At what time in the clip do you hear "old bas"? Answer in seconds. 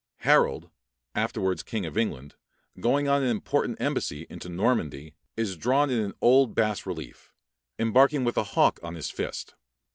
6.21-6.87